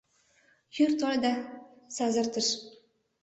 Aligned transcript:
Йӱр 0.75 0.91
тольо 0.99 1.17
да 1.25 1.33
сазыртыш. 1.95 2.47